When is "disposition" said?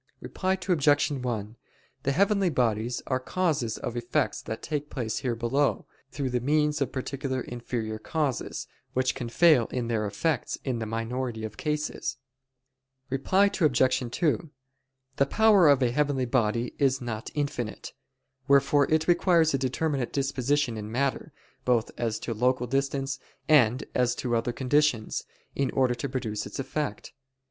20.11-20.77